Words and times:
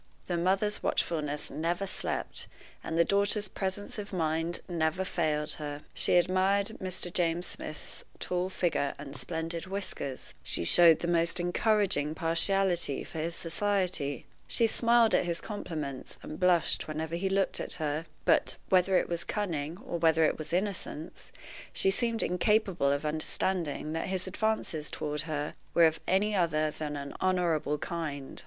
The 0.25 0.35
mother's 0.35 0.81
watchfulness 0.81 1.51
never 1.51 1.85
slept, 1.85 2.47
and 2.83 2.97
the 2.97 3.05
daughter's 3.05 3.47
presence 3.47 3.99
of 3.99 4.11
mind 4.11 4.61
never 4.67 5.05
failed 5.05 5.51
her. 5.61 5.83
She 5.93 6.15
admired 6.15 6.75
Mr. 6.81 7.13
James 7.13 7.45
Smith's 7.45 8.03
tall 8.19 8.49
figure 8.49 8.95
and 8.97 9.15
splendid 9.15 9.67
whiskers; 9.67 10.33
she 10.41 10.63
showed 10.63 11.01
the 11.01 11.07
most 11.07 11.39
encouraging 11.39 12.15
partiality 12.15 13.03
for 13.03 13.19
his 13.19 13.35
society; 13.35 14.25
she 14.47 14.65
smiled 14.65 15.13
at 15.13 15.25
his 15.25 15.39
compliments, 15.39 16.17
and 16.23 16.39
blushed 16.39 16.87
whenever 16.87 17.15
he 17.15 17.29
looked 17.29 17.59
at 17.59 17.73
her; 17.73 18.07
but, 18.25 18.55
whether 18.69 18.97
it 18.97 19.07
was 19.07 19.23
cunning 19.23 19.77
or 19.85 19.99
whether 19.99 20.23
it 20.23 20.35
was 20.35 20.51
innocence, 20.51 21.31
she 21.73 21.91
seemed 21.91 22.23
incapable 22.23 22.89
of 22.91 23.05
understanding 23.05 23.93
that 23.93 24.07
his 24.07 24.25
advances 24.25 24.89
toward 24.89 25.21
her 25.29 25.53
were 25.75 25.85
of 25.85 25.99
any 26.07 26.33
other 26.35 26.71
than 26.71 26.97
an 26.97 27.13
honorable 27.21 27.77
kind. 27.77 28.39